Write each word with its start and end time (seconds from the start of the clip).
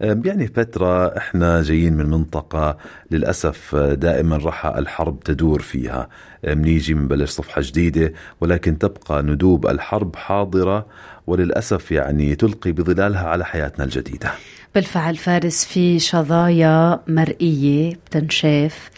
يعني 0.00 0.46
فترة 0.46 1.16
إحنا 1.16 1.62
جايين 1.62 1.92
من 1.92 2.06
منطقة 2.06 2.76
للأسف 3.10 3.74
دائما 3.76 4.36
رح 4.36 4.66
الحرب 4.66 5.20
تدور 5.20 5.62
فيها. 5.62 6.08
بنيجي 6.44 6.94
بنبلش 6.94 7.30
صفحة 7.30 7.62
جديدة 7.64 8.12
ولكن 8.40 8.78
تبقى 8.78 9.22
ندوب 9.22 9.66
الحرب 9.66 10.16
حاضرة 10.16 10.86
وللأسف 11.26 11.92
يعني 11.92 12.34
تلقي 12.34 12.72
بظلالها 12.72 13.28
على 13.28 13.44
حياتنا 13.44 13.84
الجديدة. 13.84 14.30
بالفعل 14.74 15.16
فارس 15.16 15.64
في 15.64 15.98
شظايا 15.98 17.00
مرئية 17.08 17.92
بتنشاف. 18.06 18.90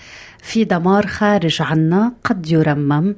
في 0.43 0.65
دمار 0.65 1.07
خارج 1.07 1.63
عنا 1.63 2.13
قد 2.25 2.51
يرمم 2.51 3.15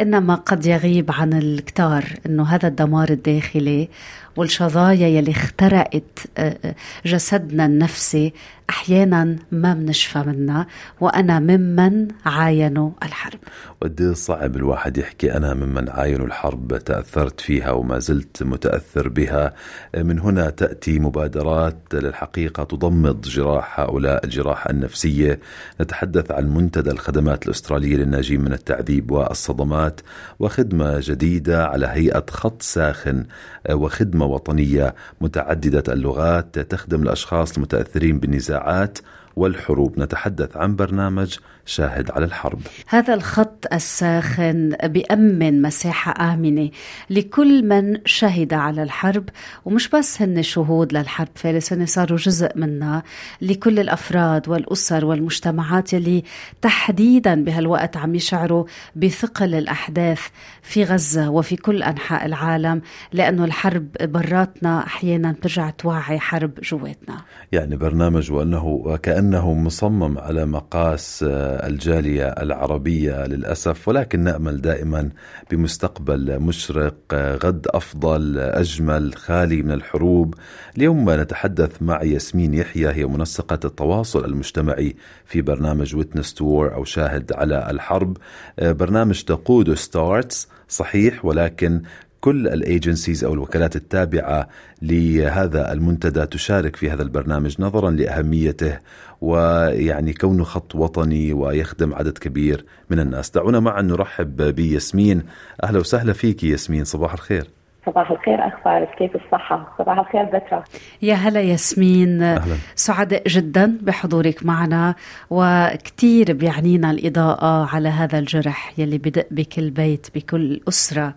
إنما 0.00 0.34
قد 0.34 0.66
يغيب 0.66 1.10
عن 1.12 1.32
الكتار 1.32 2.04
إنه 2.26 2.44
هذا 2.44 2.68
الدمار 2.68 3.08
الداخلي 3.10 3.88
والشظايا 4.36 5.08
يلي 5.08 5.30
اخترقت 5.30 6.18
آه، 6.38 6.58
آه، 6.64 6.74
جسدنا 7.06 7.66
النفسي 7.66 8.32
أحيانا 8.70 9.36
ما 9.52 9.74
بنشفى 9.74 10.18
منها 10.18 10.66
وأنا 11.00 11.38
ممن 11.38 12.08
عاينوا 12.26 12.90
الحرب. 13.02 13.38
قد 13.82 14.12
صعب 14.12 14.56
الواحد 14.56 14.96
يحكي 14.98 15.36
أنا 15.36 15.54
ممن 15.54 15.88
عاينوا 15.88 16.26
الحرب 16.26 16.76
تأثرت 16.76 17.40
فيها 17.40 17.70
وما 17.70 17.98
زلت 17.98 18.42
متأثر 18.42 19.08
بها. 19.08 19.54
من 19.96 20.18
هنا 20.18 20.50
تأتي 20.50 20.98
مبادرات 20.98 21.78
للحقيقة 21.94 22.64
تضمد 22.64 23.20
جراح 23.20 23.80
هؤلاء 23.80 24.24
الجراحه 24.24 24.70
النفسية. 24.70 25.40
نتحدث 25.80 26.30
عن 26.30 26.54
منتدى 26.54 26.90
الخدمات 26.90 27.46
الأسترالية 27.46 27.96
للناجين 27.96 28.40
من 28.40 28.52
التعذيب 28.52 29.10
والصدمات 29.10 30.00
وخدمة 30.38 31.00
جديدة 31.00 31.66
على 31.66 31.86
هيئة 31.86 32.24
خط 32.30 32.62
ساخن 32.62 33.24
وخدمة 33.70 34.24
وطنية 34.26 34.94
متعددة 35.20 35.92
اللغات 35.92 36.58
تخدم 36.58 37.02
الأشخاص 37.02 37.56
المتأثرين 37.56 38.18
بالنزاع. 38.18 38.55
النزاعات 38.56 38.98
والحروب. 39.36 40.00
نتحدث 40.00 40.56
عن 40.56 40.76
برنامج 40.76 41.38
شاهد 41.66 42.10
على 42.10 42.24
الحرب. 42.24 42.60
هذا 42.88 43.14
الخط 43.14 43.66
الساخن 43.72 44.76
بيأمن 44.84 45.62
مساحة 45.62 46.34
آمنة 46.34 46.70
لكل 47.10 47.68
من 47.68 47.98
شهد 48.04 48.54
على 48.54 48.82
الحرب 48.82 49.28
ومش 49.64 49.88
بس 49.88 50.22
هن 50.22 50.42
شهود 50.42 50.92
للحرب 50.92 51.28
فارس 51.34 51.72
هن 51.72 51.86
صاروا 51.86 52.18
جزء 52.18 52.50
منها 52.56 53.02
لكل 53.42 53.78
الأفراد 53.78 54.48
والأسر 54.48 55.04
والمجتمعات 55.04 55.94
اللي 55.94 56.24
تحديدا 56.62 57.44
بهالوقت 57.44 57.96
عم 57.96 58.14
يشعروا 58.14 58.64
بثقل 58.96 59.54
الأحداث 59.54 60.20
في 60.62 60.84
غزة 60.84 61.30
وفي 61.30 61.56
كل 61.56 61.82
أنحاء 61.82 62.26
العالم 62.26 62.82
لأنه 63.12 63.44
الحرب 63.44 63.88
براتنا 64.00 64.86
أحيانا 64.86 65.32
بترجع 65.32 65.70
توعي 65.70 66.18
حرب 66.18 66.50
جواتنا. 66.62 67.16
يعني 67.52 67.76
برنامج 67.76 68.32
وأنه 68.32 68.66
وكأنه 68.66 69.54
مصمم 69.54 70.18
على 70.18 70.46
مقاس 70.46 71.24
الجالية 71.56 72.28
العربية 72.28 73.26
للأسف 73.26 73.88
ولكن 73.88 74.20
نأمل 74.20 74.60
دائما 74.60 75.10
بمستقبل 75.50 76.40
مشرق 76.40 76.96
غد 77.14 77.66
أفضل 77.70 78.38
أجمل 78.38 79.14
خالي 79.14 79.62
من 79.62 79.72
الحروب. 79.72 80.34
اليوم 80.76 81.10
نتحدث 81.10 81.82
مع 81.82 82.02
ياسمين 82.02 82.54
يحيى 82.54 82.88
هي 82.88 83.04
منسقة 83.06 83.58
التواصل 83.64 84.24
المجتمعي 84.24 84.96
في 85.24 85.42
برنامج 85.42 85.96
Witness 85.96 86.34
to 86.34 86.50
War 86.50 86.74
أو 86.74 86.84
شاهد 86.84 87.32
على 87.32 87.70
الحرب. 87.70 88.16
برنامج 88.58 89.22
تقوده 89.22 89.74
STARTTS 89.74 90.48
صحيح 90.68 91.24
ولكن 91.24 91.82
كل 92.26 92.48
ال 92.48 92.56
agencies 92.56 93.24
أو 93.24 93.34
الوكالات 93.34 93.76
التابعة 93.76 94.48
لهذا 94.82 95.72
المنتدى 95.72 96.26
تشارك 96.26 96.76
في 96.76 96.90
هذا 96.90 97.02
البرنامج 97.02 97.56
نظرا 97.58 97.90
لأهميته 97.90 98.78
ويعني 99.20 100.12
كونه 100.12 100.44
خط 100.44 100.74
وطني 100.74 101.32
ويخدم 101.32 101.94
عدد 101.94 102.18
كبير 102.18 102.64
من 102.90 103.00
الناس. 103.00 103.30
دعونا 103.30 103.60
معا 103.60 103.82
نرحب 103.82 104.42
بياسمين، 104.42 105.22
أهلا 105.64 105.78
وسهلا 105.78 106.12
فيك 106.12 106.44
ياسمين، 106.44 106.84
صباح 106.84 107.12
الخير. 107.12 107.55
صباح 107.86 108.10
الخير 108.10 108.48
أخ 108.48 108.52
فارس 108.64 108.88
كيف 108.98 109.10
الصحة؟ 109.16 109.74
صباح 109.78 109.98
الخير 109.98 110.24
بترا 110.24 110.64
يا 111.02 111.14
هلا 111.14 111.40
ياسمين. 111.40 112.22
أهلا. 112.22 112.54
سعداء 112.74 113.22
جدا 113.28 113.78
بحضورك 113.82 114.46
معنا 114.46 114.94
وكثير 115.30 116.32
بيعنينا 116.32 116.90
الإضاءة 116.90 117.74
على 117.74 117.88
هذا 117.88 118.18
الجرح 118.18 118.72
يلي 118.78 118.98
بدق 118.98 119.26
بكل 119.30 119.70
بيت 119.70 120.06
بكل 120.14 120.60
أسرة. 120.68 121.14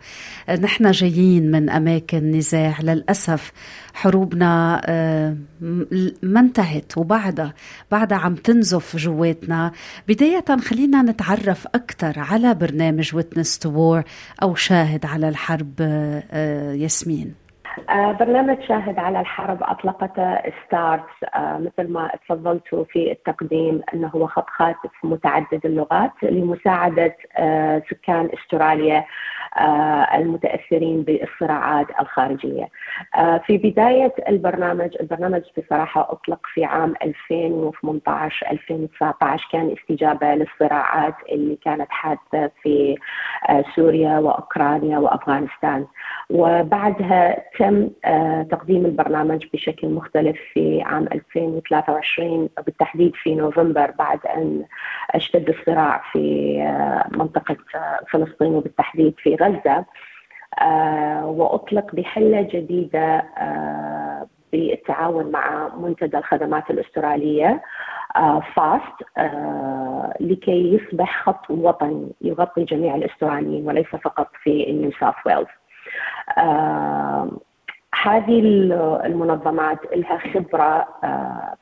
نحن 0.61 0.91
جايين 0.91 1.51
من 1.51 1.69
أماكن 1.69 2.31
نزاع 2.31 2.81
للأسف. 2.81 3.51
حروبنا 3.99 4.81
آه، 4.85 5.37
ما 6.23 6.39
انتهت 6.39 6.97
وبعدها 6.97 7.53
بعدها 7.91 8.17
عم 8.17 8.35
تنزف 8.35 8.97
جواتنا. 8.97 9.71
بداية 10.07 10.45
خلينا 10.61 11.01
نتعرف 11.01 11.67
أكثر 11.67 12.19
على 12.19 12.53
برنامج 12.53 13.15
Witness 13.15 13.59
to 13.59 14.01
أو 14.43 14.55
شاهد 14.55 15.05
على 15.05 15.29
الحرب 15.29 15.73
آه، 15.79 16.73
ياسمين. 16.73 17.48
برنامج 18.19 18.57
شاهد 18.67 18.99
على 18.99 19.19
الحرب 19.19 19.57
اطلقته 19.61 20.37
ستارت 20.65 21.05
مثل 21.35 21.91
ما 21.91 22.11
تفضلتوا 22.25 22.83
في 22.83 23.11
التقديم 23.11 23.81
إنه 23.93 24.07
هو 24.07 24.27
خط 24.27 24.49
خاسف 24.49 24.91
متعدد 25.03 25.65
اللغات 25.65 26.11
لمساعدة 26.23 27.15
آه، 27.37 27.81
سكان 27.89 28.29
أستراليا 28.33 29.05
آه، 29.57 30.17
المتأثرين 30.17 31.01
بالصراعات 31.03 31.87
الخارجية. 31.99 32.69
آه، 33.15 33.37
في 33.37 33.57
بداية 33.57 34.13
البرنامج، 34.29 34.95
البرنامج 34.99 35.41
بصراحة 35.57 36.11
أطلق 36.11 36.39
في 36.53 36.65
عام 36.65 36.93
2018 37.03 38.51
2019 38.51 39.47
كان 39.51 39.75
استجابة 39.79 40.35
للصراعات 40.35 41.15
اللي 41.31 41.55
كانت 41.55 41.87
حادثه 41.89 42.51
في 42.63 42.97
آه، 43.49 43.63
سوريا 43.75 44.19
وأوكرانيا 44.19 44.97
وأفغانستان. 44.97 45.85
وبعدها 46.29 47.43
تم 47.59 47.68
تقديم 48.51 48.85
البرنامج 48.85 49.45
بشكل 49.53 49.87
مختلف 49.89 50.37
في 50.53 50.81
عام 50.81 51.07
2023 51.13 52.49
بالتحديد 52.65 53.11
في 53.15 53.35
نوفمبر 53.35 53.91
بعد 53.91 54.19
أن 54.25 54.65
أشتد 55.11 55.49
الصراع 55.49 56.03
في 56.11 56.55
منطقة 57.11 57.57
فلسطين 58.11 58.55
وبالتحديد 58.55 59.13
في 59.17 59.35
غزة 59.35 59.85
آه، 60.61 61.25
وأطلق 61.25 61.95
بحلة 61.95 62.41
جديدة 62.41 63.17
آه، 63.37 64.27
بالتعاون 64.51 65.31
مع 65.31 65.75
منتدى 65.75 66.17
الخدمات 66.17 66.69
الأسترالية 66.69 67.61
FASSTT 68.55 69.17
آه، 69.17 70.13
لكي 70.19 70.73
يصبح 70.73 71.23
خط 71.23 71.49
وطني 71.49 72.11
يغطي 72.21 72.63
جميع 72.63 72.95
الأستراليين 72.95 73.67
وليس 73.67 73.87
فقط 73.87 74.29
في 74.43 74.71
نيو 74.71 74.91
ساوث 74.99 75.15
ويلز. 75.25 75.47
هذه 78.03 78.39
المنظمات 79.05 79.79
لها 79.95 80.19
خبرة 80.33 80.87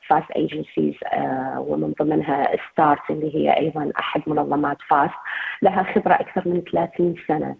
FASSTT 0.08 0.30
agencies 0.36 0.94
ومن 1.58 1.92
ضمنها 2.02 2.48
STARTTS 2.72 3.10
اللي 3.10 3.34
هي 3.34 3.56
أيضا 3.56 3.92
أحد 3.98 4.22
منظمات 4.26 4.76
FASSTT 4.88 5.14
لها 5.62 5.82
خبرة 5.82 6.14
أكثر 6.14 6.48
من 6.48 6.62
30 6.72 7.14
سنة 7.28 7.56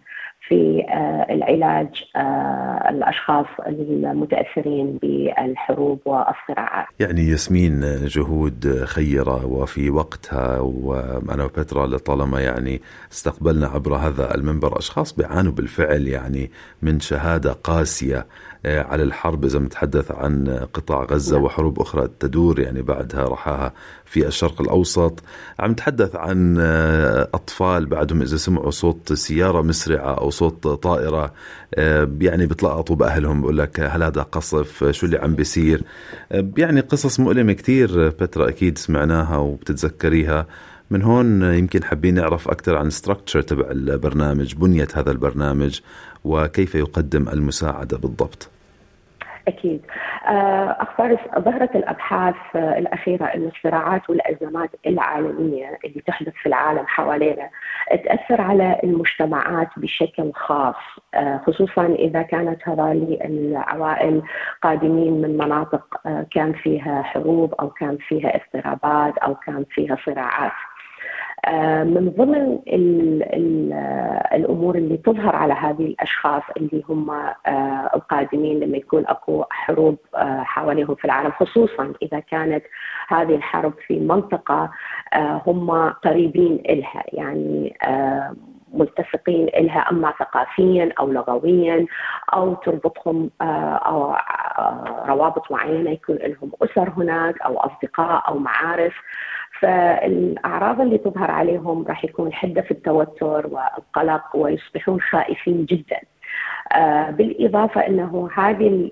في 0.47 0.85
آه، 0.89 1.33
العلاج 1.33 2.03
آه، 2.15 2.89
الأشخاص 2.89 3.45
المتأثرين 3.67 4.99
بالحروب 5.01 5.99
والصراعات. 6.05 6.85
يعني 6.99 7.21
ياسمين 7.21 7.81
جهود 8.05 8.83
خيرة 8.85 9.45
وفي 9.45 9.89
وقتها 9.89 10.59
وأنا 10.59 11.43
وبترا 11.43 11.87
لطالما 11.87 12.41
يعني 12.41 12.81
استقبلنا 13.11 13.67
عبر 13.67 13.95
هذا 13.95 14.35
المنبر 14.35 14.79
أشخاص 14.79 15.13
بيعانوا 15.13 15.51
بالفعل 15.51 16.07
يعني 16.07 16.51
من 16.81 16.99
شهادة 16.99 17.51
قاسية 17.51 18.25
على 18.65 19.03
الحرب 19.03 19.45
إذا 19.45 19.59
نتحدث 19.59 20.11
عن 20.11 20.67
قطاع 20.73 21.03
غزة 21.03 21.35
نعم. 21.35 21.45
وحروب 21.45 21.79
أخرى 21.79 22.09
تدور 22.19 22.59
يعني 22.59 22.81
بعدها 22.81 23.23
رحاها 23.23 23.73
في 24.05 24.27
الشرق 24.27 24.61
الأوسط. 24.61 25.23
عم 25.59 25.71
نتحدث 25.71 26.15
عن 26.15 26.57
أطفال 27.33 27.85
بعدهم 27.85 28.21
إذا 28.21 28.37
سمعوا 28.37 28.71
صوت 28.71 29.13
سيارة 29.13 29.61
مسرعة 29.61 30.13
أو 30.13 30.29
صوت 30.29 30.67
طائرة 30.67 31.33
يعني 32.21 32.45
بيتلقطوا 32.45 32.95
بأهلهم 32.95 33.41
بقول 33.41 33.57
لك 33.57 33.79
هل 33.79 34.03
هذا 34.03 34.21
قصف؟ 34.21 34.91
شو 34.91 35.05
اللي 35.05 35.17
عم 35.17 35.35
بيصير؟ 35.35 35.83
يعني 36.57 36.81
قصص 36.81 37.19
مؤلمة 37.19 37.53
كثير 37.53 38.09
بترا 38.09 38.49
أكيد 38.49 38.77
سمعناها 38.77 39.37
وبتتذكريها. 39.37 40.47
من 40.91 41.01
هون 41.01 41.43
يمكن 41.53 41.83
حابين 41.83 42.15
نعرف 42.15 42.47
أكثر 42.47 42.77
عن 42.77 42.89
ستراكتشر 42.89 43.41
تبع 43.41 43.71
البرنامج 43.71 44.55
بنية 44.55 44.87
هذا 44.95 45.11
البرنامج 45.11 45.79
وكيف 46.23 46.75
يقدم 46.75 47.29
المساعدة 47.29 47.97
بالضبط. 47.97 48.49
أكيد. 49.47 49.81
آه، 50.27 50.77
أخبار 50.79 51.17
ظهرت 51.39 51.75
الأبحاث 51.75 52.35
الأخيرة 52.55 53.25
أن 53.25 53.47
الصراعات 53.55 54.09
والأزمات 54.09 54.69
العالمية 54.87 55.79
اللي 55.85 56.01
تحدث 56.07 56.33
في 56.33 56.45
العالم 56.45 56.87
حوالينا 56.87 57.49
تأثر 57.89 58.41
على 58.41 58.79
المجتمعات 58.83 59.69
بشكل 59.77 60.31
خاص 60.35 60.75
آه، 61.13 61.41
خصوصا 61.47 61.85
إذا 61.85 62.21
كانت 62.21 62.69
هذه 62.69 63.19
العوائل 63.25 64.21
قادمين 64.63 65.21
من 65.21 65.37
مناطق 65.37 66.01
آه، 66.05 66.25
كان 66.31 66.53
فيها 66.53 67.01
حروب 67.01 67.53
أو 67.53 67.69
كان 67.69 67.97
فيها 68.07 68.35
اضطرابات 68.35 69.17
أو 69.17 69.35
كان 69.35 69.65
فيها 69.71 69.97
صراعات. 70.05 70.51
آه، 70.51 70.78
من 71.83 72.13
ضمن 72.17 72.59
ال 72.67 73.23
ال 73.23 73.73
الأمور 74.33 74.75
اللي 74.75 74.97
تظهر 74.97 75.35
على 75.35 75.53
هذه 75.53 75.85
الأشخاص 75.85 76.43
اللي 76.57 76.83
هم 76.89 77.09
آه، 77.09 77.89
القادمين 77.95 78.59
لما 78.59 78.77
يكون 78.77 79.03
أكو 79.07 79.43
حروب 79.49 79.97
آه، 80.15 80.43
حواليهم 80.43 80.95
في 80.95 81.05
العالم 81.05 81.31
خصوصا 81.31 81.93
إذا 82.01 82.19
كانت 82.19 82.63
هذه 83.07 83.35
الحرب 83.35 83.73
في 83.87 83.99
منطقة 83.99 84.71
هم 85.47 85.89
قريبين 85.89 86.63
إلها 86.69 87.03
يعني 87.13 87.77
ملتصقين 88.73 89.47
إلها 89.47 89.79
أما 89.91 90.13
ثقافيا 90.19 90.89
أو 90.99 91.11
لغويا 91.11 91.85
أو 92.33 92.53
تربطهم 92.53 93.29
أو 93.41 94.15
روابط 95.07 95.51
معينة 95.51 95.89
يكون 95.91 96.15
لهم 96.15 96.51
أسر 96.63 96.89
هناك 96.89 97.41
أو 97.41 97.57
أصدقاء 97.57 98.27
أو 98.27 98.37
معارف. 98.37 98.93
فالأعراض 99.59 100.81
اللي 100.81 100.97
تظهر 100.97 101.31
عليهم 101.31 101.85
راح 101.87 102.05
يكون 102.05 102.33
حده 102.33 102.61
في 102.61 102.71
التوتر 102.71 103.47
والقلق 103.47 104.35
ويصبحون 104.35 105.01
خائفين 105.01 105.65
جدا. 105.65 105.99
آه 106.73 107.09
بالإضافة 107.09 107.87
إنه 107.87 108.29
هذه 108.35 108.91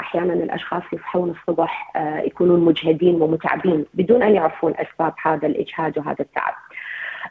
أحيانا 0.00 0.32
الأشخاص 0.32 0.82
يصحون 0.92 1.30
الصبح 1.30 1.92
آه 1.96 2.20
يكونون 2.20 2.60
مجهدين 2.60 3.22
ومتعبين 3.22 3.84
بدون 3.94 4.22
أن 4.22 4.34
يعرفون 4.34 4.74
أسباب 4.76 5.14
هذا 5.22 5.46
الاجهاد 5.46 5.98
وهذا 5.98 6.20
التعب. 6.20 6.54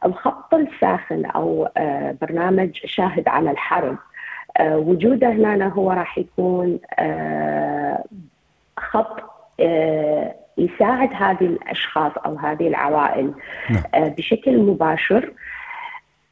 الخط 0.06 0.54
الساخن 0.54 1.26
أو 1.26 1.70
آه 1.78 2.16
برنامج 2.22 2.70
شاهد 2.86 3.28
على 3.28 3.52
الحرب 3.52 3.98
وجوده 4.62 5.30
هنا 5.30 5.68
هو 5.68 5.92
راح 5.92 6.18
يكون 6.18 6.80
خط 8.78 9.22
يساعد 10.58 11.10
هذه 11.14 11.46
الأشخاص 11.46 12.12
أو 12.26 12.36
هذه 12.36 12.68
العوائل 12.68 13.34
نعم. 13.70 13.84
آه، 13.94 14.08
بشكل 14.08 14.58
مباشر 14.58 15.32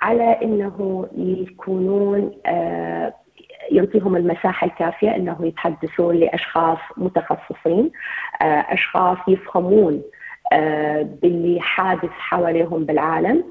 على 0.02 0.40
إنه 0.44 1.08
يكونون 1.18 2.32
آه، 2.46 3.14
يعطيهم 3.72 4.16
المساحة 4.16 4.68
الكافية 4.68 5.16
أنه 5.16 5.38
يتحدثون 5.42 6.16
لأشخاص 6.16 6.78
متخصصين 6.98 7.92
آه، 8.42 8.46
أشخاص 8.46 9.18
يفهمون 9.28 10.02
باللي 11.22 11.60
حادث 11.62 12.10
حواليهم 12.10 12.86
بالعالم 12.86 13.44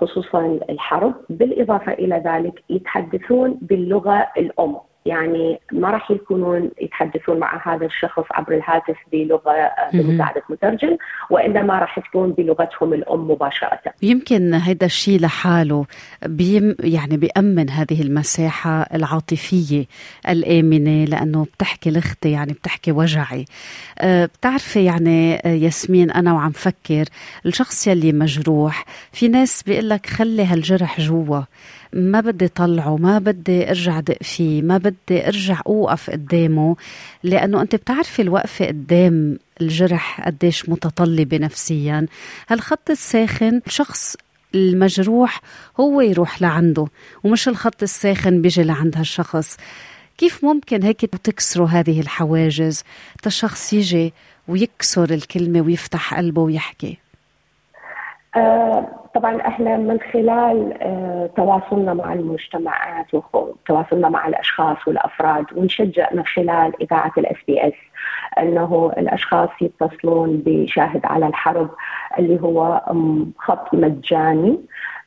خصوصا 0.00 0.58
الحرب 0.70 1.14
بالإضافة 1.28 1.92
إلى 1.92 2.22
ذلك 2.26 2.62
يتحدثون 2.70 3.58
باللغة 3.62 4.28
الأم 4.36 4.76
يعني 5.06 5.60
ما 5.72 5.90
راح 5.90 6.10
يكونون 6.10 6.70
يتحدثون 6.80 7.38
مع 7.38 7.74
هذا 7.74 7.86
الشخص 7.86 8.24
عبر 8.30 8.54
الهاتف 8.54 8.96
بلغه 9.12 9.70
بمساعدة 9.92 10.42
مترجم 10.48 10.96
وإنما 11.30 11.78
راح 11.78 11.98
تكون 12.00 12.32
بلغتهم 12.32 12.94
الأم 12.94 13.30
مباشرة. 13.30 13.80
يمكن 14.02 14.54
هذا 14.54 14.86
الشيء 14.86 15.20
لحاله 15.20 15.86
بيم 16.26 16.76
يعني 16.80 17.16
بيأمن 17.16 17.70
هذه 17.70 18.02
المساحة 18.02 18.82
العاطفية 18.94 19.84
الآمنة 20.28 21.04
لأنه 21.04 21.44
بتحكي 21.44 21.90
لختي 21.90 22.30
يعني 22.30 22.52
بتحكي 22.52 22.92
وجعي. 22.92 23.44
أه 23.98 24.26
بتعرفي 24.26 24.84
يعني 24.84 25.34
آه، 25.34 25.48
ياسمين 25.48 26.10
أنا 26.10 26.32
وعم 26.32 26.50
فكر 26.50 27.04
الشخص 27.46 27.86
يلي 27.86 28.12
مجروح 28.12 28.84
في 29.12 29.28
ناس 29.28 29.62
بيقول 29.62 29.88
لك 29.88 30.06
خلي 30.06 30.44
هالجرح 30.44 31.00
جوا 31.00 31.40
ما 31.92 32.20
بدي 32.20 32.48
طلعه 32.48 32.96
ما 32.96 33.18
بدي 33.18 33.68
ارجع 33.70 34.00
دق 34.00 34.22
فيه 34.22 34.62
ما 34.62 34.78
بدي 34.78 35.28
ارجع 35.28 35.60
اوقف 35.66 36.10
قدامه 36.10 36.76
لأنه 37.22 37.62
أنت 37.62 37.74
بتعرفي 37.74 38.22
الوقفة 38.22 38.66
قدام 38.66 39.38
الجرح 39.60 40.20
قديش 40.26 40.68
متطلبة 40.68 41.38
نفسيا. 41.38 42.06
هالخط 42.48 42.90
الساخن 42.90 43.60
شخص 43.66 44.16
المجروح 44.54 45.40
هو 45.80 46.00
يروح 46.00 46.42
لعنده 46.42 46.86
ومش 47.24 47.48
الخط 47.48 47.82
الساخن 47.82 48.42
بيجي 48.42 48.62
لعند 48.62 48.96
هالشخص. 48.96 49.56
كيف 50.18 50.44
ممكن 50.44 50.82
هيك 50.82 51.00
تكسروا 51.00 51.68
هذه 51.68 52.00
الحواجز؟ 52.00 52.82
تشخص 53.22 53.72
يجي 53.72 54.12
ويكسر 54.48 55.14
الكلمة 55.14 55.60
ويفتح 55.60 56.14
قلبه 56.14 56.42
ويحكي. 56.42 56.98
طبعا 59.14 59.40
إحنا 59.40 59.76
من 59.76 60.00
خلال 60.12 60.82
آه 60.82 61.30
تواصلنا 61.36 61.94
مع 61.94 62.12
المجتمعات 62.12 63.06
وتواصلنا 63.14 64.08
مع 64.08 64.28
الأشخاص 64.28 64.76
والأفراد 64.86 65.46
ونشجع 65.56 66.08
من 66.12 66.26
خلال 66.26 66.82
إذاعة 66.82 67.12
الاس 67.18 67.36
بي 67.48 67.68
اس 67.68 67.72
إنه 68.38 68.92
الأشخاص 68.98 69.48
يتصلون 69.60 70.42
بشاهد 70.46 71.06
على 71.06 71.26
الحرب 71.26 71.70
اللي 72.18 72.40
هو 72.42 72.82
خط 73.38 73.74
مجاني 73.74 74.60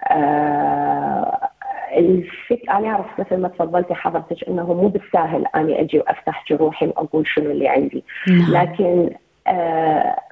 آه 0.08 1.50
الفك 1.98 2.70
أنا 2.70 2.88
أعرف 2.88 3.20
مثل 3.20 3.38
ما 3.38 3.48
تفضلتي 3.48 3.94
حضرتك 3.94 4.50
إنه 4.50 4.74
مو 4.74 4.88
بالساهل 4.88 5.46
أني 5.56 5.82
أجي 5.82 6.00
وأفتح 6.00 6.44
جروحي 6.50 6.88
وأقول 6.88 7.28
شنو 7.28 7.52
اللي 7.52 7.68
عندي 7.68 8.04
نعم. 8.28 8.52
لكن 8.52 9.10
آه، 9.14 9.25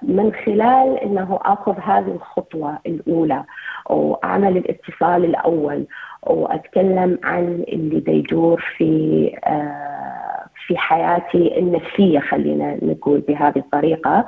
من 0.01 0.31
خلال 0.45 0.97
إنه 0.97 1.39
آخذ 1.41 1.79
هذه 1.79 2.11
الخطوة 2.11 2.79
الأولى 2.85 3.43
وأعمل 3.89 4.57
الاتصال 4.57 5.25
الأول 5.25 5.85
وأتكلم 6.23 7.19
عن 7.23 7.63
اللي 7.67 7.99
بيدور 7.99 8.63
في 8.77 9.31
آه، 9.45 10.45
في 10.67 10.77
حياتي 10.77 11.59
النفسية 11.59 12.19
خلينا 12.19 12.77
نقول 12.81 13.19
بهذه 13.19 13.57
الطريقة. 13.57 14.25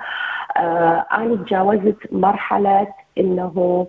آه، 0.58 1.06
أنا 1.14 1.36
تجاوزت 1.36 1.98
مرحلة 2.12 2.88
إنه 3.18 3.88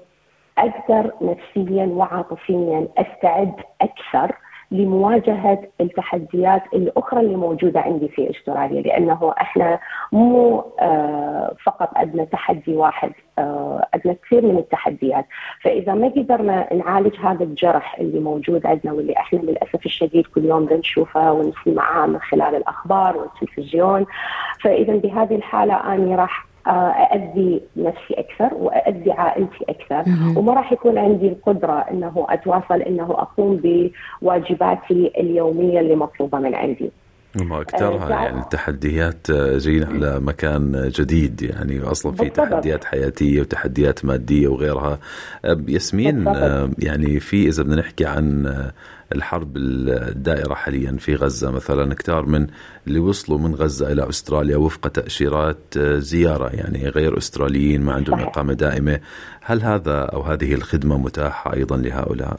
أقدر 0.58 1.12
نفسيا 1.20 1.86
وعاطفيا 1.86 2.88
أستعد 2.98 3.54
أكثر 3.80 4.36
لمواجهة 4.70 5.62
التحديات 5.80 6.62
الأخرى 6.74 7.20
اللي 7.20 7.36
موجودة 7.36 7.80
عندي 7.80 8.08
في 8.08 8.30
أستراليا 8.30 8.82
لأنه 8.82 9.34
إحنا 9.40 9.78
مو 10.12 10.64
آه، 10.80 11.54
فقط 11.64 11.90
عندنا 11.96 12.24
تحدي 12.24 12.74
واحد 12.76 13.12
آه، 13.38 13.88
عندنا 13.94 14.16
كثير 14.24 14.42
من 14.42 14.58
التحديات. 14.58 15.26
فإذا 15.62 15.94
ما 15.94 16.08
قدرنا 16.08 16.74
نعالج 16.74 17.16
هذا 17.20 17.44
الجرح 17.44 17.98
اللي 17.98 18.20
موجود 18.20 18.66
عندنا 18.66 18.92
واللي 18.92 19.16
إحنا 19.16 19.38
للأسف 19.38 19.86
الشديد 19.86 20.26
كل 20.26 20.44
يوم 20.44 20.64
بنشوفه 20.64 21.32
ونسمعه 21.32 22.06
من 22.06 22.18
خلال 22.20 22.54
الأخبار 22.54 23.16
والتلفزيون 23.16 24.06
فإذا 24.60 24.96
بهذه 24.96 25.34
الحالة 25.36 25.94
أني 25.94 26.16
راح 26.16 26.45
أأذي 26.70 27.60
نفسي 27.76 28.14
أكثر 28.14 28.54
وأأذي 28.54 29.12
عائلتي 29.12 29.64
أكثر 29.68 30.04
وما 30.36 30.52
راح 30.54 30.72
يكون 30.72 30.98
عندي 30.98 31.28
القدرة 31.28 31.84
إنه 31.90 32.26
أتواصل 32.28 32.82
إنه 32.82 33.04
أقوم 33.10 33.60
بواجباتي 34.22 35.12
اليومية 35.18 35.80
اللي 35.80 35.96
مطلوبة 35.96 36.38
من 36.38 36.54
عندي. 36.54 36.90
وما 37.40 37.60
أكثرها 37.60 38.06
آه 38.06 38.24
يعني 38.24 38.40
التحديات 38.40 39.30
آه، 39.30 39.58
جايين 39.58 39.84
على 39.84 40.20
مكان 40.20 40.90
جديد 40.94 41.42
يعني 41.42 41.82
أصلا 41.82 42.12
في 42.12 42.18
بالضبط. 42.24 42.36
تحديات 42.36 42.84
حياتية 42.84 43.40
وتحديات 43.40 44.04
مادية 44.04 44.48
وغيرها 44.48 44.98
ياسمين. 45.68 46.28
آه، 46.28 46.70
يعني 46.78 47.20
في 47.20 47.48
إذا 47.48 47.62
بدنا 47.62 47.76
نحكي 47.76 48.04
عن 48.04 48.46
الحرب 49.14 49.56
الدائرة 49.56 50.54
حاليا 50.54 50.96
في 50.98 51.14
غزة 51.14 51.50
مثلا 51.50 51.94
كتار 51.94 52.26
من 52.26 52.46
اللي 52.86 52.98
وصلوا 52.98 53.38
من 53.38 53.54
غزة 53.54 53.92
إلى 53.92 54.08
أستراليا 54.08 54.56
وفق 54.56 54.88
تأشيرات 54.88 55.78
زيارة 55.78 56.48
يعني 56.48 56.88
غير 56.88 57.18
أستراليين 57.18 57.82
ما 57.82 57.92
عندهم 57.92 58.20
إقامة 58.20 58.52
دائمة 58.52 59.00
هل 59.40 59.62
هذا 59.62 60.00
أو 60.02 60.22
هذه 60.22 60.54
الخدمة 60.54 60.98
متاحة 60.98 61.54
أيضا 61.54 61.76
لهؤلاء؟ 61.76 62.38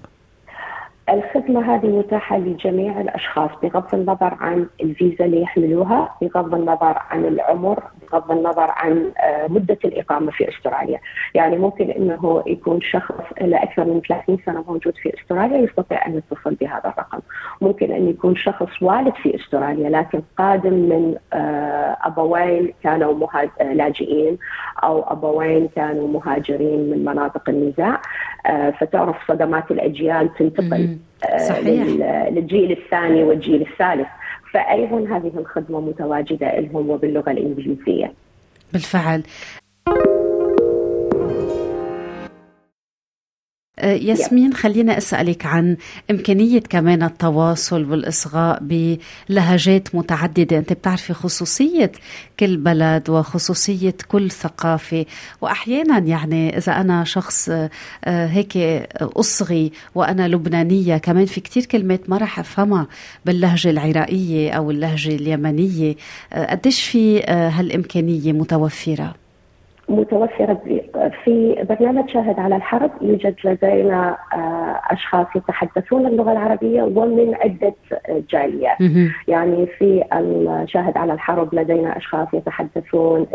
الخدمة 1.10 1.76
هذه 1.76 1.88
متاحة 1.88 2.38
لجميع 2.38 3.02
الأشخاص 3.02 3.50
بغض 3.64 3.96
النظر 3.96 4.38
عن 4.40 4.68
الفيزا 4.82 5.26
اللي 5.26 5.42
يحملوها 5.42 6.16
بغض 6.22 6.54
النظر 6.56 6.98
عن 7.10 7.26
العمر. 7.26 7.84
بغض 8.12 8.32
النظر 8.32 8.72
عن 8.72 9.12
آه، 9.18 9.48
مدة 9.48 9.78
الإقامة 9.86 10.32
في 10.32 10.50
أستراليا. 10.50 11.00
يعني 11.34 11.58
ممكن 11.58 11.92
أنه 11.92 12.44
يكون 12.48 12.82
شخص 12.82 13.16
لأكثر 13.42 13.86
من 13.86 14.02
30 14.02 14.38
سنة 14.46 14.64
موجود 14.68 14.94
في 15.04 15.14
أستراليا 15.22 15.58
يستطيع 15.58 16.08
أن 16.08 16.18
يتصل 16.18 16.56
بهذا 16.56 16.86
الرقم. 16.86 17.20
ممكن 17.62 17.92
أن 17.92 18.10
يكون 18.10 18.36
شخص 18.36 18.82
والد 18.82 19.14
في 19.14 19.36
أستراليا 19.36 19.90
لكن 19.90 20.22
قادم 20.38 20.74
من 20.74 21.16
آه، 21.34 21.98
أبوين 22.02 22.74
كانوا 22.84 23.28
لاجئين 23.62 24.38
أو 24.84 25.04
أبوين 25.04 25.70
كانوا 25.76 26.08
مهاجرين 26.08 26.90
من 26.90 27.06
مناطق 27.06 27.50
النزاع. 27.50 28.02
آه، 28.46 28.70
فتعرف 28.70 29.16
صدمات 29.28 29.72
الأجيال 29.72 30.34
تنتقل 30.34 30.98
صحيح. 31.38 31.84
للجيل 32.30 32.72
الثاني 32.72 33.24
والجيل 33.24 33.62
الثالث. 33.62 34.08
فأيضا 34.58 35.18
هذه 35.18 35.32
الخدمة 35.38 35.82
متواجدة 35.82 36.60
لهم 36.60 36.90
وباللغة 36.90 37.32
الإنجليزية. 37.32 38.14
بالفعل. 38.74 39.24
ياسمين 43.84 44.54
خلينا 44.54 44.98
أسألك 44.98 45.46
عن 45.46 45.78
إمكانية 46.12 46.60
كمان 46.60 47.04
التواصل 47.04 47.92
والإصغاء 47.92 48.60
بلهجات 48.62 49.96
متعددة، 49.96 50.58
أنت 50.58 50.74
بتعرفي 50.74 51.14
خصوصية 51.14 51.92
كل 52.40 52.58
بلد 52.58 53.10
وخصوصية 53.10 53.96
كل 54.08 54.32
ثقافة، 54.32 55.06
وأحيانا 55.42 56.00
يعني 56.00 56.58
إذا 56.58 56.82
أنا 56.82 57.04
شخص 57.04 57.50
آه، 57.50 57.70
هيك 58.06 58.58
أصغي 59.02 59.72
وأنا 59.96 60.28
لبنانية 60.28 60.98
كمان 60.98 61.26
في 61.26 61.42
كتير 61.42 61.66
كلمات 61.66 62.10
ما 62.10 62.18
راح 62.18 62.40
أفهمها 62.40 62.88
باللهجة 63.26 63.70
العراقية 63.70 64.52
أو 64.52 64.72
اللهجة 64.72 65.16
اليمنية، 65.16 65.96
آه، 66.34 66.52
قديش 66.52 66.84
في 66.84 67.22
هالإمكانية 67.24 68.34
متوفرة؟ 68.34 69.27
متوفرة 69.90 70.62
في 71.24 71.66
برنامج 71.70 72.10
شاهد 72.10 72.40
على 72.40 72.56
الحرب 72.56 72.92
يوجد 73.02 73.36
لدينا 73.44 74.18
آه، 74.34 74.82
أشخاص 74.94 75.28
يتحدثون 75.36 76.06
اللغة 76.08 76.32
العربية 76.32 76.84
ومن 76.84 77.36
عدة 77.36 77.74
جاليات. 78.32 78.82
يعني 79.28 79.66
في 79.66 80.04
شاهد 80.68 80.98
على 80.98 81.14
الحرب 81.14 81.56
لدينا 81.56 81.98
أشخاص 81.98 82.28
يتحدثون 82.34 83.28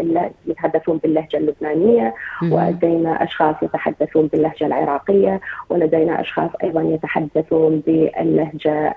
يتحدثون 0.47 0.99
باللهجة 0.99 1.37
اللبنانية 1.37 2.15
ولدينا 2.53 3.23
أشخاص 3.23 3.55
يتحدثون 3.63 4.27
باللهجة 4.27 4.67
العراقية 4.67 5.41
ولدينا 5.69 6.21
أشخاص 6.21 6.51
أيضا 6.65 6.83
يتحدثون 6.83 7.83
باللهجة 7.87 8.95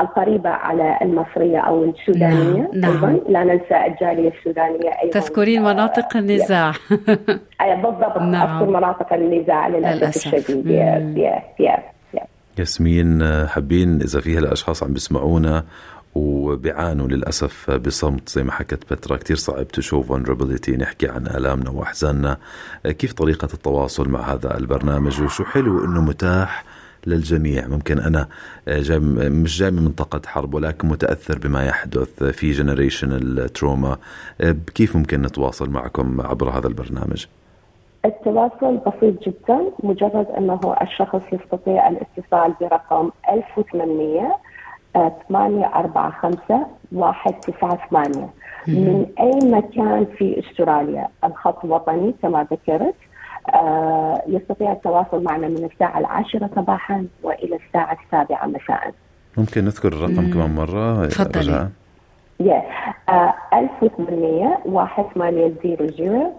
القريبة 0.00 0.50
على 0.50 0.98
المصرية 1.02 1.58
أو 1.58 1.84
السودانية 1.84 2.70
نعم. 2.74 2.92
أيضا. 2.92 3.06
نعم. 3.06 3.20
لا 3.28 3.44
ننسى 3.44 3.86
الجالية 3.86 4.32
السودانية 4.38 4.90
أيضا. 5.02 5.20
تذكرين 5.20 5.62
مناطق 5.62 6.16
النزاع. 6.16 6.72
بالضبط. 7.60 8.18
نعم. 8.18 8.56
أذكر 8.56 8.70
مناطق 8.70 9.12
النزاع 9.12 9.68
للأسف 9.68 10.34
الشديد. 10.34 10.66
ياسمين 12.58 13.24
حابين 13.46 14.00
إذا 14.02 14.20
فيها 14.20 14.38
الأشخاص 14.38 14.82
عم 14.82 14.92
بيسمعونا 14.92 15.64
وبيعانوا 16.14 17.08
للأسف 17.08 17.70
بصمت 17.70 18.28
زي 18.28 18.42
ما 18.42 18.52
حكت 18.52 18.92
بترا 18.92 19.16
كتير 19.16 19.36
صعب 19.36 19.68
تشوف 19.68 20.12
vulnerability 20.12 20.70
نحكي 20.78 21.08
عن 21.08 21.26
آلامنا 21.26 21.70
وأحزاننا. 21.70 22.36
كيف 22.84 23.12
طريقة 23.12 23.48
التواصل 23.54 24.08
مع 24.08 24.20
هذا 24.20 24.58
البرنامج 24.58 25.22
وشو 25.22 25.44
حلو 25.44 25.84
أنه 25.84 26.00
متاح 26.00 26.64
للجميع. 27.08 27.66
ممكن 27.66 27.98
أنا 27.98 28.28
آه، 28.68 28.80
جاي 28.80 28.98
مش 29.28 29.58
جاي 29.58 29.70
من 29.70 29.82
منطقة 29.82 30.20
حرب 30.26 30.54
ولكن 30.54 30.88
متأثر 30.88 31.38
بما 31.38 31.66
يحدث 31.66 32.22
في 32.22 32.50
generation 32.50 33.46
trauma 33.54 33.96
كيف 34.74 34.96
ممكن 34.96 35.22
نتواصل 35.22 35.70
معكم 35.70 36.20
عبر 36.20 36.50
هذا 36.50 36.66
البرنامج؟ 36.68 37.26
التواصل 38.04 38.76
بسيط 38.76 39.22
جدا 39.22 39.60
مجرد 39.82 40.26
أنه 40.38 40.76
الشخص 40.82 41.22
يستطيع 41.32 41.88
الاتصال 41.88 42.54
برقم 42.60 43.10
1800 43.32 44.36
845 45.28 46.72
198 46.92 48.30
من 48.66 49.06
أي 49.20 49.38
مكان 49.50 50.06
في 50.18 50.38
أستراليا؟ 50.40 51.08
الخط 51.24 51.64
وطني 51.64 52.14
كما 52.22 52.46
ذكرت 52.52 52.68
آه، 52.68 52.94
يستطيع 54.26 54.72
التواصل 54.72 55.22
معنا 55.22 55.48
من 55.48 55.68
الساعة 55.72 55.98
العاشرة 55.98 56.50
صباحا 56.56 57.06
وإلى 57.22 57.56
الساعة 57.66 57.98
السابعة 58.04 58.46
مساء. 58.46 58.92
ممكن 59.36 59.64
نذكر 59.64 59.88
الرقم 59.88 60.32
كمان 60.32 60.54
مرة 60.54 61.06
تفضلي. 61.06 61.68
يس 62.40 62.62
1800 63.54 64.58
1800 64.66 66.32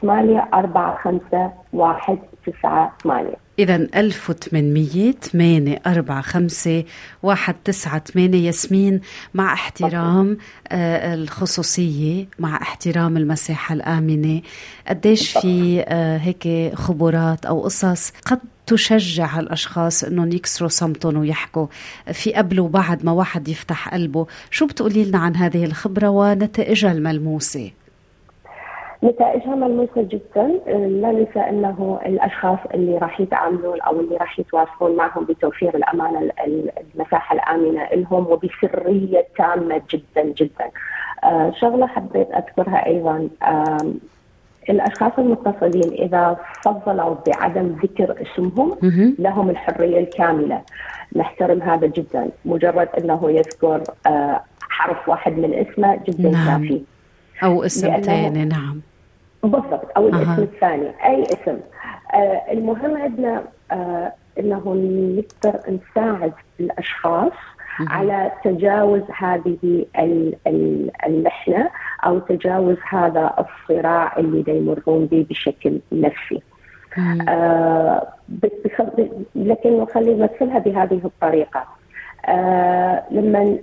8 0.00 0.48
4 0.54 0.96
5 0.96 1.52
1 1.72 2.18
9 2.46 2.92
8 3.02 3.30
إذا 3.58 3.76
1800 3.76 5.12
8 5.12 5.80
4 5.86 6.20
5 6.22 6.84
1 7.22 7.54
9 7.64 7.98
8 7.98 8.38
ياسمين 8.46 9.00
مع 9.34 9.52
احترام 9.52 10.38
آه 10.68 11.14
الخصوصية 11.14 12.26
مع 12.38 12.62
احترام 12.62 13.16
المساحة 13.16 13.72
الآمنة. 13.72 14.42
قديش 14.88 15.38
في 15.38 15.84
آه 15.88 16.18
هيك 16.18 16.74
خبرات 16.74 17.46
أو 17.46 17.60
قصص 17.64 18.10
قد 18.26 18.38
تشجع 18.66 19.40
الأشخاص 19.40 20.04
أنهم 20.04 20.32
يكسروا 20.32 20.68
صمتهم 20.68 21.16
ويحكوا؟ 21.16 21.66
في 22.12 22.32
قبل 22.32 22.60
وبعد 22.60 23.04
ما 23.04 23.12
واحد 23.12 23.48
يفتح 23.48 23.88
قلبه 23.88 24.26
شو 24.50 24.66
بتقولي 24.66 25.04
لنا 25.04 25.18
عن 25.18 25.36
هذه 25.36 25.64
الخبرة 25.64 26.08
ونتائجها 26.08 26.92
الملموسة؟ 26.92 27.70
نتائجها 29.04 29.54
ملموسة 29.54 30.02
جدا. 30.02 30.46
لا 30.66 31.12
ننسى 31.12 31.40
أنه 31.40 32.00
الأشخاص 32.06 32.58
اللي 32.74 32.98
راح 32.98 33.20
يتعاملون 33.20 33.80
أو 33.80 34.00
اللي 34.00 34.16
راح 34.16 34.38
يتواصلون 34.38 34.96
معهم 34.96 35.24
بتوفير 35.24 35.76
الأمانة 35.76 36.30
المساحة 36.94 37.34
الآمنة 37.34 37.88
لهم 37.94 38.26
وبسرية 38.26 39.26
تامة 39.38 39.82
جدا 39.90 40.32
جدا. 40.36 40.70
آه، 41.24 41.52
شغلة 41.60 41.86
حبيت 41.86 42.28
أذكرها 42.30 42.86
أيضا. 42.86 43.28
الأشخاص 44.70 45.12
المتصلين 45.18 45.92
إذا 45.92 46.36
فضلوا 46.64 47.14
بعدم 47.26 47.76
ذكر 47.82 48.22
اسمهم 48.22 48.78
لهم 49.18 49.50
الحرية 49.50 49.98
الكاملة. 50.00 50.62
نحترم 51.16 51.62
هذا 51.62 51.86
جدا. 51.86 52.30
مجرد 52.44 52.88
أنه 52.98 53.30
يذكر 53.30 53.82
آه، 54.06 54.40
حرف 54.60 55.08
واحد 55.08 55.38
من 55.38 55.54
اسمه 55.54 56.00
جدا 56.08 56.30
نعم. 56.30 56.62
كافي. 56.62 56.82
أو 57.44 57.64
اسم 57.64 58.00
ثاني 58.00 58.44
نعم. 58.44 58.80
بالضبط 59.42 59.88
أو 59.96 60.08
الاسم 60.08 60.30
أه. 60.30 60.38
الثاني 60.38 60.92
أي 61.04 61.22
اسم 61.22 61.58
آه 62.14 62.42
المهم 62.52 62.96
عندنا 62.96 63.44
آه 63.72 64.12
إنه 64.38 64.74
نقدر 65.18 65.60
نساعد 65.68 66.32
الأشخاص 66.60 67.32
مم. 67.80 67.88
على 67.88 68.32
تجاوز 68.44 69.02
هذه 69.18 69.86
المحنه 71.06 71.70
أو 72.06 72.18
تجاوز 72.18 72.76
هذا 72.88 73.34
الصراع 73.38 74.16
اللي 74.18 74.44
يمرون 74.56 75.06
به 75.06 75.26
بشكل 75.30 75.78
نفسي. 75.92 76.42
آه 77.28 78.08
لكن 79.34 79.86
خلي 79.86 80.14
نمثلها 80.14 80.58
بهذه 80.58 81.00
الطريقة. 81.04 81.64
آه 82.26 83.02
لما 83.10 83.58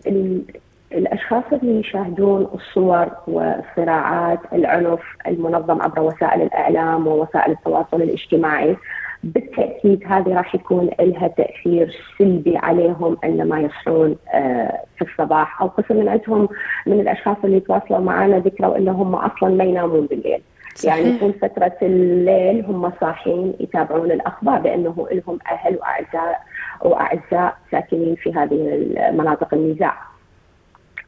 الأشخاص 0.91 1.43
اللي 1.53 1.79
يشاهدون 1.79 2.47
الصور 2.53 3.07
والصراعات 3.27 4.39
العنف 4.53 4.99
المنظم 5.27 5.81
عبر 5.81 6.01
وسائل 6.01 6.41
الإعلام 6.41 7.07
ووسائل 7.07 7.51
التواصل 7.51 8.01
الاجتماعي 8.01 8.75
بالتأكيد 9.23 10.03
هذه 10.07 10.35
راح 10.35 10.55
يكون 10.55 10.89
لها 10.99 11.27
تأثير 11.27 11.95
سلبي 12.17 12.57
عليهم 12.57 13.17
عندما 13.23 13.59
يصحون 13.59 14.15
آه، 14.33 14.83
في 14.97 15.01
الصباح 15.01 15.61
أو 15.61 15.67
قسم 15.67 15.95
من 15.95 16.09
عندهم 16.09 16.49
من 16.87 16.99
الأشخاص 16.99 17.37
اللي 17.43 17.57
يتواصلوا 17.57 17.99
معنا 17.99 18.39
ذكروا 18.39 18.77
انهم 18.77 19.15
أصلا 19.15 19.49
ما 19.49 19.63
ينامون 19.63 20.05
بالليل. 20.05 20.41
صحيح. 20.75 20.97
يعني 20.97 21.19
طول 21.19 21.33
فترة 21.33 21.77
الليل 21.81 22.65
هم 22.65 22.91
صاحين 23.01 23.53
يتابعون 23.59 24.11
الأخبار 24.11 24.61
لأنه 24.61 25.07
لهم 25.11 25.39
أهل 25.51 25.75
وأعزاء 25.75 26.41
وأعزاء 26.81 27.57
ساكنين 27.71 28.15
في 28.15 28.33
هذه 28.33 28.55
المناطق 29.09 29.53
النزاع 29.53 30.08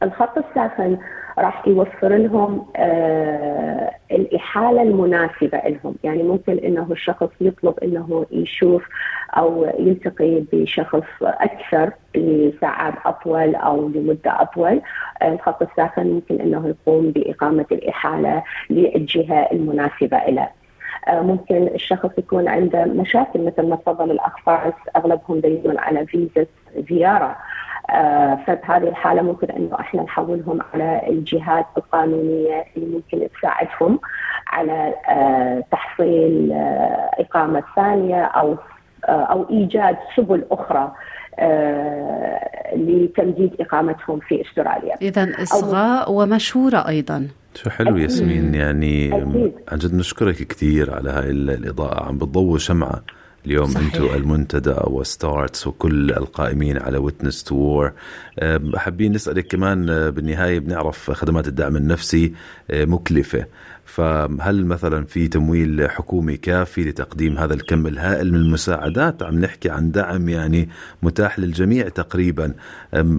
الخط 0.02 0.38
الساخن 0.38 0.98
راح 1.38 1.68
يوفر 1.68 2.16
لهم 2.16 2.66
آه 2.76 3.90
الإحالة 4.10 4.82
المناسبة 4.82 5.58
لهم. 5.58 5.94
يعني 6.04 6.22
ممكن 6.22 6.58
أنه 6.58 6.86
الشخص 6.90 7.28
يطلب 7.40 7.78
أنه 7.78 8.26
يشوف 8.30 8.88
أو 9.36 9.64
يلتقي 9.78 10.42
بشخص 10.52 11.02
أكثر 11.22 11.90
لساعات 12.14 12.94
أطول 13.04 13.54
أو 13.54 13.88
لمدة 13.88 14.42
أطول. 14.42 14.80
آه 15.22 15.32
الخط 15.32 15.62
الساخن 15.62 16.06
ممكن 16.06 16.40
أنه 16.40 16.68
يقوم 16.68 17.10
بإقامة 17.10 17.66
الإحالة 17.72 18.42
للجهة 18.70 19.48
المناسبة 19.52 20.18
له. 20.18 20.48
ممكن 21.08 21.68
الشخص 21.74 22.10
يكون 22.18 22.48
عنده 22.48 22.84
مشاكل 22.84 23.44
مثل 23.44 23.68
ما 23.68 23.76
تفضل 23.76 24.10
الاخ 24.10 24.36
فارس 24.46 24.74
أغلبهم 24.96 25.40
دايما 25.40 25.80
على 25.80 26.06
فيزا 26.06 26.46
زيارة. 26.90 27.36
فبهذه 28.46 28.88
الحالة 28.88 29.22
ممكن 29.22 29.50
أنه 29.50 29.80
إحنا 29.80 30.02
نحولهم 30.02 30.58
على 30.74 31.02
الجهات 31.08 31.66
القانونية 31.76 32.64
اللي 32.76 32.86
ممكن 32.86 33.28
تساعدهم 33.38 34.00
على 34.46 34.94
تحصيل 35.72 36.52
إقامة 37.18 37.62
ثانية 37.76 38.24
أو 38.24 38.56
أو 39.08 39.50
إيجاد 39.50 39.96
سبل 40.16 40.44
أخرى 40.50 40.92
آه، 41.38 42.76
لتمديد 42.76 43.60
إقامتهم 43.60 44.20
في 44.20 44.40
أستراليا. 44.40 44.94
اذا 45.02 45.42
إصغاء 45.42 46.12
ومشوره 46.12 46.88
أيضا. 46.88 47.28
شو 47.54 47.70
حلو 47.70 47.96
ياسمين 47.96 48.54
يعني. 48.54 49.12
عن 49.68 49.78
جد 49.78 49.94
نشكرك 49.94 50.34
كثير 50.34 50.94
على 50.94 51.10
هاي 51.10 51.30
الإضاءة 51.30 52.08
عم 52.08 52.18
بتضوي 52.18 52.58
شمعة 52.58 53.02
اليوم 53.46 53.76
أنتم 53.76 54.04
المنتدى 54.04 54.74
و 54.84 54.94
STARTTS 54.94 55.66
وكل 55.66 56.10
القائمين 56.10 56.78
على 56.78 56.98
Witness 56.98 57.44
to 57.44 57.54
War 57.54 57.92
حابين 58.76 59.12
نسألك 59.12 59.46
كمان 59.46 59.90
آه، 59.90 60.10
بالنهاية 60.10 60.58
بنعرف 60.58 61.10
خدمات 61.10 61.48
الدعم 61.48 61.76
النفسي 61.76 62.34
آه، 62.70 62.84
مكلفة. 62.84 63.46
فهل 63.84 64.66
مثلا 64.66 65.04
في 65.04 65.28
تمويل 65.28 65.90
حكومي 65.90 66.36
كافي 66.36 66.84
لتقديم 66.84 67.38
هذا 67.38 67.54
الكم 67.54 67.86
الهائل 67.86 68.32
من 68.32 68.38
المساعدات؟ 68.38 69.22
عم 69.22 69.40
نحكي 69.40 69.70
عن 69.70 69.90
دعم 69.90 70.28
يعني 70.28 70.68
متاح 71.02 71.38
للجميع 71.38 71.88
تقريبا. 71.88 72.54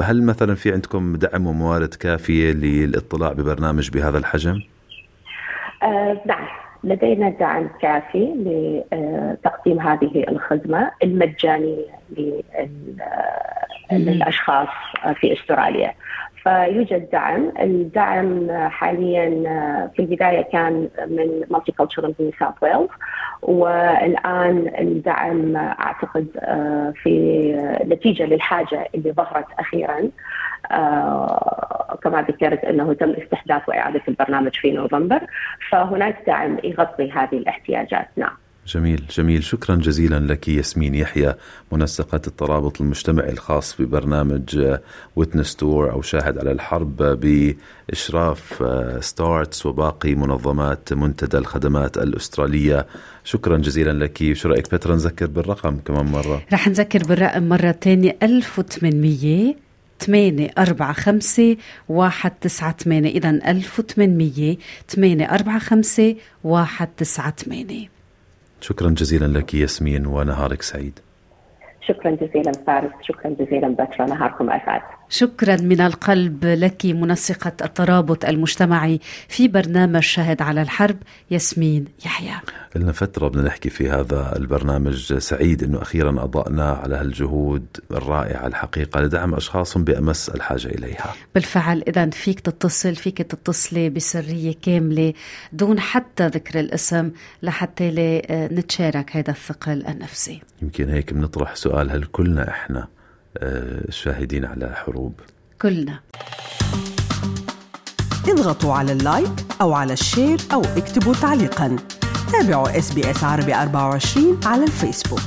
هل 0.01 0.23
مثلا 0.23 0.55
في 0.55 0.73
عندكم 0.73 1.15
دعم 1.15 1.47
وموارد 1.47 1.93
كافية 1.93 2.51
للاضطلاع 2.51 3.33
ببرنامج 3.33 3.89
بهذا 3.89 4.17
الحجم؟ 4.17 4.61
آه 5.83 6.21
نعم. 6.25 6.62
لدينا 6.83 7.29
دعم 7.29 7.69
كافي 7.81 8.33
لتقديم 8.91 9.79
هذه 9.79 10.25
الخدمة 10.27 10.91
المجانية 11.03 11.85
للأشخاص 13.91 14.67
في 15.15 15.33
أستراليا. 15.33 15.93
فيوجد 16.43 17.09
دعم. 17.11 17.51
الدعم 17.59 18.51
حاليا 18.69 19.29
في 19.95 20.01
البداية 20.01 20.41
كان 20.41 20.89
من 21.07 21.43
Multicultural 21.49 22.13
نيو 22.13 22.31
ساوث 22.39 22.53
ويلز 22.63 22.89
والآن 23.41 24.73
الدعم 24.79 25.55
أعتقد 25.57 26.27
في 27.03 27.53
نتيجة 27.85 28.23
للحاجة 28.25 28.89
اللي 28.95 29.11
ظهرت 29.11 29.45
أخيرا 29.59 30.09
كما 32.03 32.21
ذكرت 32.21 32.59
إنه 32.59 32.93
تم 32.93 33.09
استحداث 33.09 33.69
وإعادة 33.69 34.01
البرنامج 34.07 34.51
في 34.61 34.71
نوفمبر 34.71 35.21
فهناك 35.71 36.23
دعم 36.27 36.57
يغطي 36.63 37.11
هذه 37.11 37.37
الاحتياجات. 37.37 38.07
نعم. 38.17 38.37
جميل 38.67 39.03
جميل. 39.09 39.43
شكرا 39.43 39.75
جزيلا 39.75 40.19
لك 40.19 40.47
ياسمين 40.47 40.95
يحيى 40.95 41.33
منسقة 41.71 42.21
الترابط 42.27 42.81
المجتمعي 42.81 43.29
الخاص 43.29 43.81
ببرنامج 43.81 44.77
ويتنس 45.15 45.55
تور 45.55 45.91
أو 45.91 46.01
شاهد 46.01 46.37
على 46.39 46.51
الحرب 46.51 46.95
بإشراف 47.03 48.63
ستارتس 48.99 49.65
وباقي 49.65 50.15
منظمات 50.15 50.93
منتدى 50.93 51.37
الخدمات 51.37 51.97
الأسترالية. 51.97 52.85
شكرا 53.23 53.57
جزيلا 53.57 54.05
لك. 54.05 54.33
شو 54.33 54.49
رأيك؟ 54.49 54.75
بترا 54.75 54.95
نذكر 54.95 55.27
بالرقم 55.27 55.77
كمان 55.77 56.05
مرة. 56.05 56.41
رح 56.53 56.67
نذكر 56.67 57.03
بالرقم 57.03 57.43
مرة 57.43 57.71
تانية 57.71 58.17
1800 58.23 59.55
ثمانية 60.05 60.49
أربعة 60.57 60.93
خمسة 60.93 61.57
واحد 61.89 62.31
تسعة 62.41 62.75
ثمانية. 62.77 63.09
إذا 63.09 63.29
ألف 63.29 63.79
وثمانمية 63.79 64.57
ثمانية 64.89 65.25
أربعة 65.25 65.59
خمسة 65.59 66.15
واحد 66.43 66.87
تسعة 66.97 67.33
ثمانية. 67.35 67.87
شكرا 68.61 68.89
جزيلا 68.89 69.25
لك 69.37 69.53
ياسمين 69.53 70.05
ونهارك 70.05 70.61
سعيد. 70.61 70.99
شكرا 71.87 72.11
جزيلا 72.11 72.51
فارس. 72.67 72.91
شكرا 73.01 73.35
جزيلا 73.39 73.67
بترا 73.67 74.05
نهاركم 74.05 74.49
أسعد. 74.49 74.81
شكرا 75.13 75.55
من 75.55 75.81
القلب 75.81 76.45
لك 76.45 76.85
منسقة 76.85 77.53
الترابط 77.61 78.25
المجتمعي 78.25 78.99
في 79.27 79.47
برنامج 79.47 79.99
شاهد 79.99 80.41
على 80.41 80.61
الحرب 80.61 80.97
ياسمين 81.31 81.85
يحيى. 82.05 82.35
لنا 82.75 82.91
فترة 82.91 83.27
بدنا 83.27 83.43
نحكي 83.43 83.69
في 83.69 83.89
هذا 83.89 84.33
البرنامج 84.35 85.17
سعيد 85.17 85.63
أنه 85.63 85.81
أخيرا 85.81 86.23
أضأنا 86.23 86.71
على 86.71 86.95
هالجهود 86.95 87.65
الرائعة 87.91 88.47
الحقيقة 88.47 89.01
لدعم 89.01 89.33
أشخاص 89.33 89.77
بأمس 89.77 90.29
الحاجة 90.29 90.67
إليها. 90.67 91.13
بالفعل 91.35 91.83
إذا 91.87 92.09
فيك 92.09 92.39
تتصل 92.39 92.95
فيك 92.95 93.17
تتصلي 93.17 93.89
بسرية 93.89 94.55
كاملة 94.61 95.13
دون 95.51 95.79
حتى 95.79 96.27
ذكر 96.27 96.59
الاسم 96.59 97.11
لحتى 97.43 98.21
نتشارك 98.31 99.15
هذا 99.15 99.31
الثقل 99.31 99.85
النفسي. 99.87 100.41
يمكن 100.61 100.89
هيك 100.89 101.13
بنطرح 101.13 101.55
سؤال 101.55 101.91
هل 101.91 102.03
كلنا 102.03 102.49
إحنا 102.49 102.87
الشاهدين 103.37 104.45
على 104.45 104.75
حروب. 104.75 105.19
كلنا. 105.61 105.99
اضغطوا 108.27 108.73
على 108.73 108.91
ال 108.91 108.99
like 108.99 109.31
أو 109.61 109.73
على 109.73 109.93
ال 109.93 110.01
share 110.01 110.37
أو 110.53 110.61
اكتبوا 110.61 111.13
تعليقا. 111.13 111.75
تابعوا 112.31 112.77
إس 112.77 112.93
بي 112.93 113.11
إس 113.11 113.23
عربي 113.23 113.55
24 113.55 114.39
على 114.45 114.63
الفيسبوك. 114.63 115.19